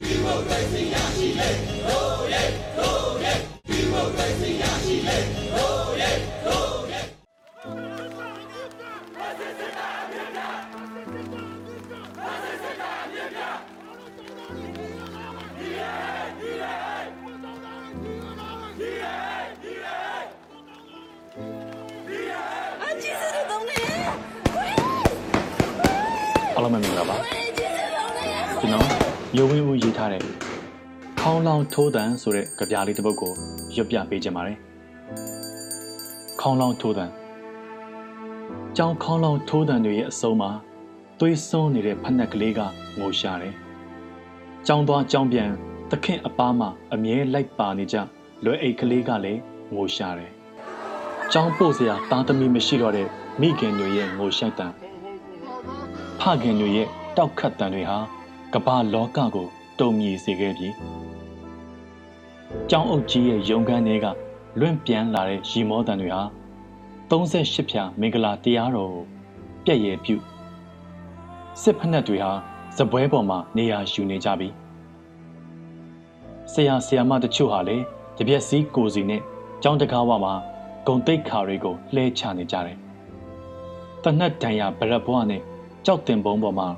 [0.00, 0.96] 举我贵州呀，
[26.68, 27.14] 妹妹来吧。
[28.60, 30.22] 阿基， ရုပ်ဝင်းဦးရေးထားတဲ့
[31.20, 33.32] ခေါင်းလောင်ထိုးတန်ဆိုတဲ့ကြပြလေးတစ်ပုဒ်ကို
[33.76, 34.56] ရွတ်ပြပေးခြင်းပါတယ်။
[36.40, 37.10] ခေါင်းလောင်ထိုးတန်
[38.76, 40.50] ကြောင်ခေါင်းလောင်ထိုးတန်တွေရဲ့အစုံမှာ
[41.18, 42.60] သွေးစွန်းနေတဲ့ဖက်နှက်ကလေးက
[42.98, 43.54] ငိုရှာတယ်။
[44.66, 45.50] ကြောင်သွားကြောင်ပြန်
[45.90, 47.96] သခင်အပားမှာအမြဲလိုက်ပါနေကြ
[48.44, 49.40] လွယ်အိတ်ကလေးကလည်း
[49.74, 50.30] ငိုရှာတယ်။
[51.32, 53.08] ကြောင်ပို့စရာတာသမီမရှိတော့တဲ့
[53.40, 54.72] မိခင်တွေရဲ့ငိုရှိုက်တန်
[56.20, 57.98] ဖခင်တွေရဲ့တောက်ခတ်တန်တွေဟာ
[58.54, 59.46] ကမ္ဘာလောကကို
[59.78, 60.68] တုံမြည်စေခဲ့ပြီ။
[62.70, 64.06] ကျောင်းအုပ်ကြီးရဲ့ယုံကန်းတွေက
[64.60, 66.22] လွင့်ပြန်လာတဲ့ရီမောတန်တွေဟာ
[67.10, 69.04] 38ဖြာမင်္ဂလာတရားတော်ကို
[69.64, 70.16] ပြည့်ရဲ့ပြု
[71.62, 72.32] စစ်ဖက်နှက်တွေဟာ
[72.76, 74.48] စပွဲပေါ်မှာနေရာယူနေကြပြီ။
[76.52, 77.84] ဆရာဆရာမတချို့ဟာလည်း
[78.18, 79.22] တပြက်စီးကိုစီနဲ့
[79.62, 80.34] ကျောင်းတကားဝမှာ
[80.86, 82.76] ဂုံတိတ်ခါတွေကိုလှဲချနေကြတယ်။
[84.02, 85.42] တနတ်တန်ရဗရက်ဘွားနဲ့
[85.86, 86.68] ကြောက်တင်ပုံးပေါ်မှာ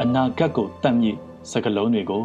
[0.00, 1.16] အနာဂတ်ကိုတတ်မြစ်
[1.50, 2.24] စကလုံးတွေကို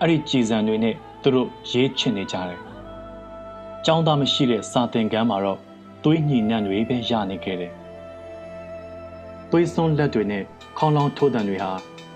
[0.00, 2.60] အဲ့ဒီကြည်စံတွေနဲ့သူတို့ရေးချင်နေကြတယ်။
[3.84, 5.58] ကျောင်းသားမရှိတဲ့စာသင်ခန်းမှာတော့
[6.04, 7.72] သွေးညှိနှံ့တွေပဲရနေခဲ့တယ်။
[9.50, 10.42] သွေးစွန်းလက်တွေနဲ့
[10.78, 11.70] ခေါင်းလောင်းထိုးတံတွေဟာ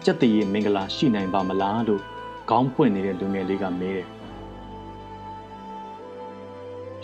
[0.04, 2.02] စက်တည်ရမင်္ဂလာရှိနိုင်ပါမလားလို့
[2.50, 4.08] ခေါင်းပွင့်နေတဲ့လူငယ်လေးကမေးတယ်။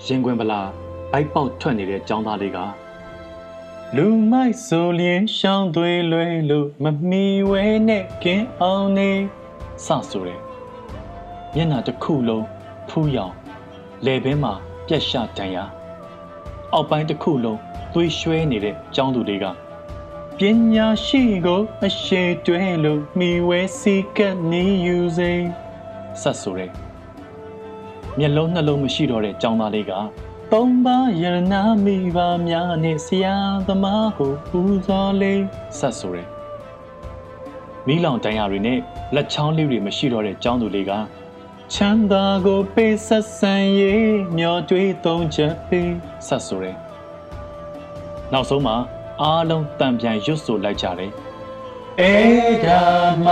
[0.04, 0.60] ရင်ခွင်ပလာ
[1.12, 2.58] ဘိုက်ပေါက်ထွက်နေတဲ့ကျောင်းသားလေးက
[3.96, 9.10] လူမိုက်ဆိုလျင်ရှောင်းသွေးလွဲလို့မမီဝဲနဲ့ကင်းအောင်နေ
[9.84, 10.40] စဆိုတယ်
[11.54, 12.44] မျက်နှာတစ်ခုလုံး
[12.88, 13.34] ဖူးရောင်
[14.06, 14.52] လေဘင်းမှာ
[14.86, 15.64] ပြက်ရှတန်ရာ
[16.72, 17.58] အောက်ပိုင်းတစ်ခုလုံး
[17.94, 19.44] သွေးရွှဲနေတဲ့ចောင်းသူလေးက
[20.38, 20.40] ပ
[20.74, 24.18] ညာရှိကိုအရှိတွဲလို့မိဝဲစီက
[24.50, 25.32] နေယူစေ
[26.20, 26.72] ဆက်ဆိုတယ်
[28.18, 29.92] မျက်လုံးနှလုံးမရှိတော့တဲ့ចောင်းသားလေးက
[30.52, 33.36] သုံးပါးယရနာမိပါများနဲ့ဆရာ
[33.68, 35.42] သမားကိုပူဇော်လေး
[35.78, 36.28] ဆက်ဆိုရယ်
[37.86, 38.78] မိလောင်တန်ရတွေနဲ့
[39.14, 40.92] လက်ချောင်းလေးတွေမရှိတော့တဲ့ចောင်းသူလေးက
[41.74, 45.92] ချမ်းသာကိုပေးဆက်ဆံရေးမျောတွေးသုံးချက်ပေး
[46.26, 46.76] ဆက်ဆိုရယ်
[48.32, 48.76] နောက်ဆုံးမှာ
[49.22, 51.12] အားလုံးတံပြန်ရွတ်ဆိုလိုက်ကြတယ်
[52.00, 52.14] အေ
[52.64, 52.82] ဒါ
[53.24, 53.26] မ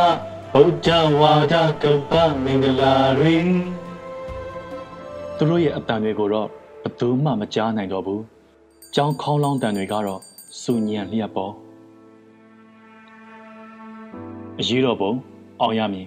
[0.52, 0.88] ဗုဒ္ဓ
[1.20, 2.12] ဝါဒကပ္ပ
[2.44, 3.36] မင်္ဂလာရီ
[5.36, 6.48] သူတို့ရဲ့အတန်တွေကိုတော့
[6.86, 8.20] ဘယ်သူမှမကြားနိုင်တော့ဘူး။
[8.94, 10.20] ကြောင်းခေါင်းလောင်းတန်တွေကတော့
[10.60, 11.52] စူညံလျက်ပေါ်။
[14.60, 15.12] အရေးတော်ပုံ
[15.60, 16.06] အောင်ရမည်